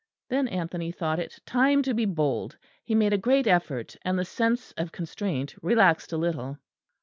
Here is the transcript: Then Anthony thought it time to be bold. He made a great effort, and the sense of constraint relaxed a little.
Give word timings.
Then 0.29 0.47
Anthony 0.47 0.91
thought 0.91 1.19
it 1.19 1.37
time 1.45 1.83
to 1.83 1.93
be 1.93 2.05
bold. 2.05 2.57
He 2.83 2.95
made 2.95 3.13
a 3.13 3.19
great 3.19 3.45
effort, 3.45 3.95
and 4.01 4.17
the 4.17 4.25
sense 4.25 4.71
of 4.71 4.91
constraint 4.91 5.53
relaxed 5.61 6.11
a 6.11 6.17
little. 6.17 6.57